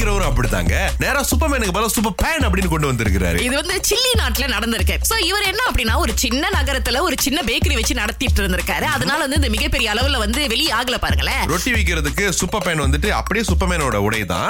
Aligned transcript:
ரொட்டி 0.00 0.08
விக்கிறவரும் 0.08 0.30
அப்படித்தாங்க. 0.30 0.74
நேரா 1.02 1.20
சூப்பர்மேனுக்கு 1.30 1.72
பதிலா 1.76 1.92
சூப்பர் 1.94 2.14
பேன் 2.22 2.44
அப்படின்னு 2.46 2.70
கொண்டு 2.72 2.88
வந்திருக்கிறாரு. 2.90 3.38
இது 3.46 3.54
வந்து 3.60 3.74
சில்லி 3.88 4.12
நாட்டுல 4.20 4.46
நடந்திருக்கு. 4.54 4.96
சோ 5.08 5.14
இவர் 5.28 5.46
என்ன 5.50 5.62
அப்படின்னா 5.70 5.94
ஒரு 6.04 6.12
சின்ன 6.22 6.50
நகரத்துல 6.56 7.00
ஒரு 7.06 7.16
சின்ன 7.24 7.38
பேக்கரி 7.48 7.74
வச்சு 7.78 7.94
நடத்திட்டு 8.00 8.40
இருந்திருக்காரு. 8.42 8.86
அதனால 8.96 9.18
வந்து 9.24 9.38
இந்த 9.40 9.50
மிகப்பெரிய 9.56 9.88
அளவுல 9.94 10.18
வந்து 10.24 10.40
வெளியே 10.52 10.72
ஆகல 10.78 10.98
பாருங்களேன். 11.04 11.42
ரொட்டி 11.52 11.72
விக்கிறதுக்கு 11.76 12.24
சூப்பர் 12.40 12.64
பேன் 12.66 12.84
வந்துட்டு 12.84 13.10
அப்படியே 13.18 13.44
சூப்பர்மேனோட 13.50 13.98
உடை 14.06 14.22
தான். 14.32 14.48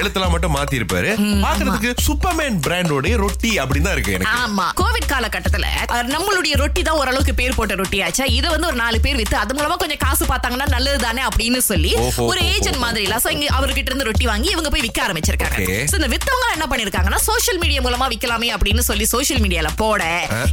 எழுத்தெல்லாம் 0.00 0.34
மட்டும் 0.36 0.54
மாத்தி 0.58 0.80
இருப்பாரு 0.80 1.10
பாக்குறதுக்கு 1.46 1.90
சூப்பர்மேன் 2.06 2.58
பிராண்டோட 2.66 3.00
ரொட்டி 3.24 3.52
அப்படின்னு 3.64 3.88
தான் 3.88 3.96
இருக்கு 3.98 4.16
எனக்கு. 4.18 4.38
ஆமா. 4.44 4.68
கோவிட் 4.82 5.10
காலகட்டத்துல 5.14 5.66
நம்மளுடைய 6.14 6.54
ரொட்டி 6.62 6.80
தான் 6.88 6.98
ஓரளவுக்கு 7.02 7.34
பேர் 7.40 7.58
போட்ட 7.58 7.74
ரொட்டி 7.82 7.98
ஆச்சா? 8.06 8.24
இதை 8.38 8.48
வந்து 8.54 8.68
ஒரு 8.70 8.78
நாலு 8.84 8.98
பேர் 9.04 9.18
வித்து 9.22 9.36
அது 9.42 9.56
மூலமா 9.58 9.76
கொஞ்சம் 9.82 10.02
காசு 10.06 10.24
பார்த்தாங்கன்னா 10.32 10.68
நல்லது 10.76 11.00
தானே 11.06 11.22
அப்படின்னு 11.30 11.60
சொல்லி 11.70 11.92
ஒரு. 12.28 12.40
ஏஜென்ட் 12.54 12.80
மாதிரி 12.84 13.04
இல்ல 13.06 13.16
சோ 13.24 13.28
இங்க 13.34 13.46
அவர்கிட்ட 13.58 13.90
இருந்து 13.90 14.08
ரொட்டி 14.08 14.26
வாங்கி 14.30 14.48
இவங்க 14.54 14.68
போய் 14.72 14.82
விற்க 14.92 15.04
ஆரம்பிச்சிருக்காங்க. 15.04 15.60
இந்த 15.92 16.08
வித்தவங்க 16.12 16.46
என்ன 16.54 16.66
பண்ணிருக்காங்கன்னா 16.70 17.20
சோஷியல் 17.26 17.60
மீடியா 17.60 17.80
மூலமா 17.82 18.06
விக்கலாமே 18.12 18.48
அப்படின்னு 18.54 18.82
சொல்லி 18.86 19.04
சோஷியல் 19.12 19.42
மீடியால 19.42 19.68
போட 19.76 20.02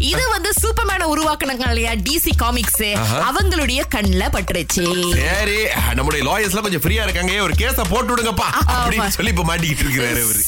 இது 0.10 0.24
வந்து 0.34 0.50
சூப்பர்மேனை 0.60 1.06
உருவாக்குனாங்க 1.12 1.66
இல்லையா 1.70 1.94
டிசி 2.06 2.32
காமிக்ஸ் 2.38 2.86
அவங்களுடைய 3.28 3.68
கண்ணுல 3.94 4.24
பட்டுருச்சு. 4.32 4.86
சரி 5.20 5.58
நம்முடைய 5.98 6.22
லாயர்ஸ் 6.28 6.54
எல்லாம் 6.54 6.68
கொஞ்சம் 6.68 6.84
ஃப்ரீயா 6.84 7.04
இருக்காங்க. 7.06 7.34
ஒரு 7.46 7.56
கேஸ 7.60 7.78
போட்டு 7.90 8.12
விடுங்கப்பா. 8.14 8.48
அப்படின்னு 8.76 9.18
சொல்லி 9.18 9.34
இப்ப 9.36 9.46
மாட்டிக்கிட்டு 9.50 9.86
இருக்கிறாரு 9.86 10.22
இவரு 10.26 10.44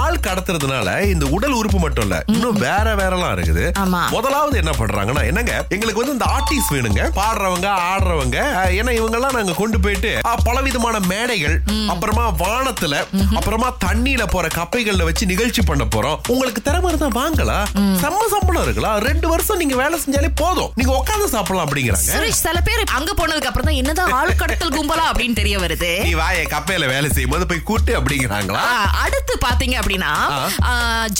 ஆள் 0.00 0.22
கடத்துறதுனால 0.22 0.80
இந்த 1.12 1.24
உடல் 1.32 1.56
உறுப்பு 1.58 1.78
மட்டும் 1.80 2.06
இல்ல 2.06 2.16
இன்னும் 2.32 2.60
வேற 2.64 2.86
வேறலாம் 3.00 3.34
இருக்குது. 3.36 3.64
முதலாவது 4.14 4.56
என்ன 4.62 4.74
பண்றாங்கன்னா 4.78 5.24
என்னங்க 5.30 5.54
எங்களுக்கு 5.74 6.02
வந்து 6.02 6.16
இந்த 6.16 6.28
ஆர்டிஸ்ட் 6.34 6.74
வேணுங்க. 6.74 7.02
பாடுறவங்க 7.18 7.58
ஆடுறவங்க 7.88 8.38
ஏன்னா 8.78 8.92
இவங்க 8.98 9.16
எல்லாம் 9.18 9.36
நாங்க 9.38 9.56
கொண்டு 9.56 9.80
போயிட்டு 9.80 10.12
அஹ், 10.24 10.40
பலவிதமான 10.46 10.80
மேடைகள் 11.10 11.56
அப்புறமா 11.92 12.24
வானத்துல 12.42 12.94
அப்புறமா 13.38 13.68
தண்ணியில 13.84 14.22
போற 14.34 14.46
கப்பைகள்ல 14.58 15.04
வச்சு 15.08 15.24
நிகழ்ச்சி 15.32 15.62
பண்ண 15.70 15.84
போறோம். 15.94 16.18
உங்களுக்கு 16.32 16.60
திறமை 16.68 16.88
இருந்தா 16.92 17.08
வாங்கலாம் 17.20 17.66
செம்ம 18.02 18.26
சம்பளம் 18.34 18.64
இருக்கலாம் 18.66 18.96
ரெண்டு 19.08 19.26
வருஷம் 19.32 19.60
நீங்க 19.62 19.76
வேலை 19.82 19.96
செஞ்சாலே 20.04 20.30
போதும். 20.42 20.70
நீங்க 20.80 20.92
உட்கார்ந்து 21.00 21.28
சாப்பிடலாம் 21.34 21.66
அப்படிங்கிறாங்க. 21.66 22.30
சில 22.42 22.60
பேர் 22.68 22.82
அங்க 22.98 23.10
போனதுக்கு 23.20 23.50
அப்புறம் 23.50 23.68
தான் 23.68 23.78
என்னதான் 23.82 24.12
ஆள் 24.18 24.40
கடத்தல் 24.42 24.74
கும்பலா 24.76 25.04
அப்படின்னு 25.10 25.38
தெரிய 25.40 25.56
வருது. 25.64 25.90
நீ 26.08 26.12
வாய 26.22 26.44
கப்பையில 26.54 26.88
வேலை 26.94 27.10
செய்யும் 27.14 27.34
போது 27.34 27.46
போய் 27.52 27.66
கூட்டு 27.70 27.92
அப்படிங்கிறாங்களா? 28.00 28.64
அடுத்து 29.04 29.34
பாத்தீங்க 29.46 29.76
அப்படின்னா 29.82 30.12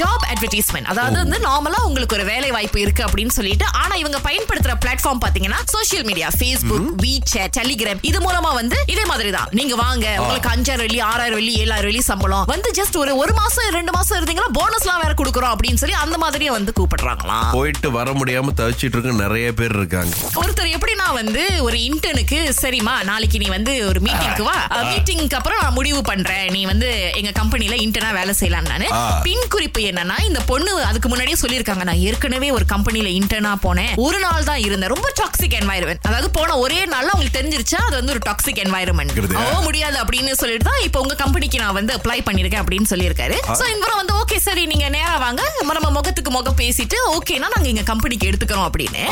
ஜாப் 0.00 0.26
அட்வர்டைஸ்மெண்ட் 0.32 0.90
அதாவது 0.92 1.18
வந்து 1.22 1.38
நார்மலா 1.46 1.80
உங்களுக்கு 1.88 2.16
ஒரு 2.18 2.26
வேலை 2.32 2.50
வாய்ப்பு 2.56 2.78
இருக்கு 2.84 3.04
அப்படின்னு 3.08 3.34
சொல்லிட்டு 3.38 3.66
ஆனா 3.82 3.94
இவங்க 4.02 4.18
பயன்படுத்துற 4.28 4.74
பிளாட்ஃபார்ம் 4.84 5.22
பாத்தீங்கன்னா 5.24 5.60
social 5.74 6.06
media 6.10 6.28
Facebook 6.38 6.88
WeChat 7.04 7.56
Telegram 7.58 8.02
இது 8.10 8.20
மூலமா 8.26 8.52
வந்து 8.60 8.78
இதே 8.94 9.04
மாதிரி 9.12 9.30
தான் 9.38 9.50
நீங்க 9.60 9.74
வாங்க 9.84 10.06
உங்களுக்கு 10.22 10.52
அஞ்சாயிரம் 10.54 10.86
வெள்ளி 10.86 11.00
ஆறாயிரம் 11.10 11.38
வெள்ளி 11.40 11.54
ஏழாயிரம் 11.62 11.90
வெள்ளி 11.90 12.01
சம்பளம். 12.02 12.44
வந்து 12.44 12.70
ஜஸ்ட் 12.78 12.96
ஒரு 12.96 13.16
ஒரு 13.16 13.32
மாசம் 13.32 13.70
ரெண்டு 13.70 13.92
மாசம் 13.92 14.24
இருந்தீங்கன்னா 14.24 14.50
போனஸ்லாம் 14.58 15.00
வேற 15.02 15.14
கொடுக்குறோம் 15.16 15.56
அப்படின்னு 15.56 15.74
சொல்லி 15.74 15.94
அந்த 15.94 16.18
மாதிரியே 16.18 16.50
வந்து 16.50 16.72
கூப்பிடுறாங்களாம். 16.80 17.50
போயிட்டு 17.52 17.90
வர 17.90 18.10
முடியாம 18.12 18.52
தவிச்சிட்டு 18.56 18.96
இருக்க 18.96 19.10
நிறைய 19.10 19.52
பேர் 19.52 19.76
இருக்காங்க. 19.76 20.14
ஒருத்தர் 20.34 20.72
எப்படின்னா 20.76 20.91
வந்து 21.20 21.42
ஒரு 21.66 21.76
இன்டர்னுக்கு 21.88 22.38
சரிம்மா 22.60 22.94
நாளைக்கு 23.10 23.40
நீ 23.42 23.48
வந்து 23.56 23.72
ஒரு 23.90 24.00
மீட்டிங்க்கு 24.06 24.44
வா. 24.48 24.56
மீட்டிங்க்கு 24.90 25.36
அப்புறம் 25.38 25.60
நான் 25.62 25.76
முடிவு 25.78 26.00
பண்றேன். 26.10 26.46
நீ 26.56 26.60
வந்து 26.70 26.88
எங்க 27.20 27.32
கம்பெனில 27.40 27.76
இன்டர்னா 27.84 28.10
வேலை 28.18 28.34
செய்யலாம் 28.40 28.68
நானு. 28.72 28.86
பின் 29.26 29.50
குறிப்பு 29.54 29.80
என்னன்னா 29.90 30.16
இந்த 30.28 30.40
பொண்ணு 30.50 30.72
அதுக்கு 30.90 31.10
முன்னாடியே 31.12 31.38
சொல்லியிருக்காங்க. 31.42 31.86
நான் 31.90 32.02
ஏற்கனவே 32.08 32.50
ஒரு 32.58 32.66
கம்பெனில 32.74 33.10
இன்டர்னா 33.20 33.52
போனேன். 33.66 33.92
ஒரு 34.06 34.20
நாள் 34.26 34.48
தான் 34.50 34.62
இருந்தேன். 34.66 34.92
ரொம்ப 34.94 35.10
டாக்ஸிக் 35.20 35.56
என்வாயர்மெண்ட் 35.60 36.06
அதாவது 36.10 36.30
போன 36.38 36.58
ஒரே 36.64 36.80
நாள்ல 36.94 37.12
உங்களுக்கு 37.16 37.38
தெரிஞ்சிருச்சா 37.38 37.80
அது 37.88 37.96
வந்து 38.00 38.14
ஒரு 38.16 38.22
டாக்ஸிக் 38.28 38.62
என்வாயர்மெண்ட். 38.64 39.14
ஓ 39.42 39.60
முடியாது 39.68 39.98
அப்படின்னு 40.04 40.38
சொல்லிட்டு 40.42 40.68
தான் 40.70 40.82
இப்போ 40.88 41.00
உங்க 41.04 41.16
கம்பெனிக்கு 41.24 41.62
நான் 41.64 41.76
வந்து 41.80 41.94
அப்ளை 41.98 42.18
பண்ணிருக்கேன் 42.28 42.62
அப்படின்னு 42.64 42.90
சொல்லியிருக்காரு. 42.92 43.38
சோ 43.60 43.64
இவரும் 43.76 44.00
வந்து 44.02 44.16
ஓகே 44.22 44.38
சரி 44.48 44.64
நீங்க 44.72 44.88
நேரா 44.98 45.16
வாங்க. 45.26 45.42
நம்ம 45.60 45.90
முகத்துக்கு 45.98 46.30
முகம் 46.34 46.58
பேசிட்டு 46.60 46.96
ஓகேனா 47.14 47.48
நாங்க 47.54 47.68
எங்க 47.72 47.84
கம்பெனிக்கு 47.90 48.28
எடுத்துக்கிறோம் 48.30 48.66
அப்படின்னு. 48.68 49.02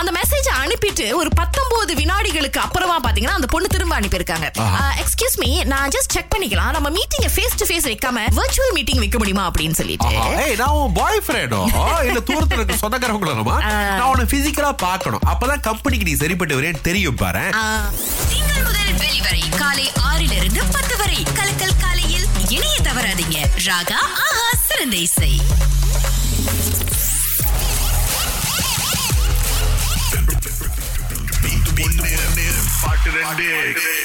அந்த 0.00 0.10
மெசேஜ் 0.18 0.48
அனுப்பிட்டு 0.62 1.06
ஒரு 1.20 1.29
பத்தொன்பது 1.38 1.92
வினாடிகளுக்கு 2.00 2.60
அப்புறமா 2.64 2.96
பாத்தீங்கன்னா 3.04 3.36
அந்த 3.38 3.48
பொண்ணு 3.52 3.68
திரும்ப 3.74 3.94
அனுப்பியிருக்காங்க. 4.00 4.46
எக்ஸ்கியூஸ் 5.02 5.36
மீ 5.42 5.50
நான் 5.72 5.92
ஜஸ்ட் 5.96 6.14
செக் 6.16 6.30
பண்ணிக்கலாம். 6.34 6.72
நம்ம 6.76 6.88
மீட்டிங் 6.98 7.26
ஃபேஸ் 7.36 7.56
டு 7.60 7.66
ஃபேஸ் 7.70 7.88
வைக்காம 7.90 8.24
வர்ச்சுவல் 8.38 8.74
மீட்டிங் 8.78 9.02
வைக்க 9.04 9.18
முடியுமா 9.22 9.44
அப்படின்னு 9.50 9.78
சொல்லிட்டு. 9.80 10.10
ஏய் 10.42 10.56
நான் 10.60 10.76
உன் 10.80 10.96
பாய் 11.00 11.24
ஃப்ரெண்டோ 11.26 11.60
இல்ல 12.08 12.20
தூரத்துல 12.30 12.60
இருக்க 12.60 12.76
சொந்தக்காரங்களா 12.84 13.56
நான் 13.98 14.08
உன்னை 14.12 14.26
பிசிக்கலா 14.34 14.72
பார்க்கணும். 14.86 15.24
அப்பதான் 15.34 15.64
கம்பெனிக்கு 15.68 16.08
நீ 16.10 16.14
சரிப்பட்டு 16.24 16.58
வரேன்னு 16.60 16.86
தெரியும் 16.90 17.20
பாரு. 17.22 17.44
திங்கள் 18.32 18.64
முதல் 18.68 18.94
வெளிவரை 19.02 19.42
காலை 19.60 19.86
ஆறிலிருந்து 20.10 20.62
பத்து 20.76 20.96
வரை 21.02 21.20
கலக்கல் 21.38 21.80
காலையில் 21.84 22.26
இணைய 22.56 22.76
தவறாதீங்க. 22.88 23.38
ராகா 23.68 24.00
ஆஹா 24.26 24.48
சிறந்த 24.68 24.96
இசை. 25.08 25.32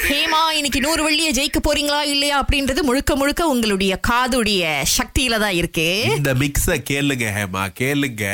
ஹேமா 0.08 0.40
இன்னைக்கு 0.56 0.80
நூறு 0.80 1.02
வெள்ளிய 1.06 1.30
ஜெயிக்க 1.38 1.58
போறீங்களா 1.66 2.00
இல்லையா 2.12 2.36
அப்படின்றது 2.42 2.82
முழுக்க 2.82 3.16
முழுக்க 3.16 3.48
உங்களுடைய 3.48 3.98
காதுடைய 4.08 4.62
சக்தியில 4.96 5.38
தான் 5.38 5.56
இருக்கு. 5.60 5.88
இந்த 6.16 6.34
மிக்ஸ 6.34 6.76
கேளுங்க 6.90 7.26
ஹேமா 7.38 7.64
கேளுங்க. 7.80 8.24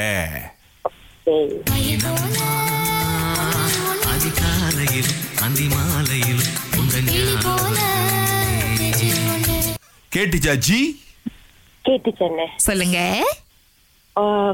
கேட்டுச்சா 10.13 10.55
ஜி? 10.67 10.81
கேட்டுச்சேன்னு 11.85 12.47
சொல்லுங்க. 12.67 12.99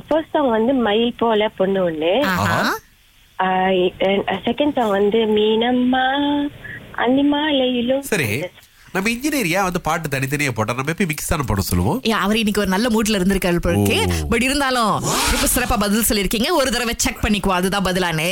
ஃபர்ஸ்ட் 0.09 0.33
சாங் 0.33 0.51
வந்து 0.51 0.73
மயில் 0.87 1.19
போல 1.19 1.49
பொண்ணு 1.49 1.81
ஒண்ணு. 1.91 2.13
ஆஹா. 3.39 3.69
செகண்ட் 4.47 4.75
சாங் 4.75 4.91
வந்து 4.91 5.19
மீனம்மா 5.33 6.05
அந்தி 6.97 7.23
மாலையிலும் 7.29 8.03
சரி. 8.03 8.29
நம்ம 8.93 9.11
இன்ஜினியரியா 9.11 9.63
வந்து 9.63 9.81
பாட்டு 9.81 10.09
தனித்தனியா 10.09 10.53
போட்டா 10.53 10.73
நம்ம 10.73 10.93
எப்பயும் 10.93 11.07
மிக்ஸ் 11.07 11.29
தானே 11.29 11.45
போட 11.47 11.61
சொல்லுவோம்? 11.63 11.99
அவர் 12.21 12.37
இன்னைக்கு 12.37 12.61
ஒரு 12.61 12.71
நல்ல 12.71 12.89
மூட்ல 12.89 13.19
இருந்திருக்காரு 13.19 13.57
போல 13.59 13.75
இருக்கு. 13.77 13.99
ஓ. 14.17 14.29
பட் 14.29 14.43
இருந்தாலும் 14.43 14.93
ரொம்ப 15.33 15.47
சிறப்பா 15.55 15.79
பதில் 15.79 16.09
சொல்லிருக்கீங்க 16.09 16.51
ஒரு 16.53 16.71
தடவை 16.71 16.95
செக் 16.97 17.23
பண்ணிக்குவோம் 17.23 17.59
அதுதான் 17.59 17.85
பதிலானு. 17.85 18.29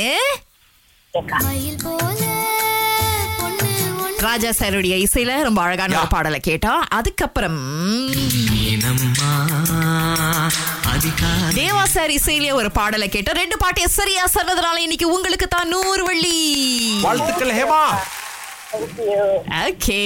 ராஜா 4.19 4.49
சாருடைய 4.51 4.95
இசையில 5.01 5.43
ரொம்ப 5.43 5.61
அழகான 5.61 5.97
ஒரு 5.99 6.07
பாடலை 6.07 6.39
கேட்டோம் 6.47 6.81
அதுக்கப்புறம் 6.89 7.59
தேவா 10.99 11.83
சார் 11.87 12.11
இசையிலே 12.11 12.51
ஒரு 12.51 12.69
பாடலை 12.71 13.07
கேட்டோம் 13.09 13.37
ரெண்டு 13.37 13.57
பாட்டையும் 13.57 13.93
சரியா 13.93 14.23
சொன்னதுனால 14.33 14.77
இன்னைக்கு 14.77 15.07
உங்களுக்கு 15.09 15.47
தான் 15.47 15.69
நூறு 15.69 16.03
வெள்ளி. 16.03 16.37
வாழ்த்துக்கள் 17.01 17.53
ஹேமா. 17.57 17.81
ஓகே 19.65 19.99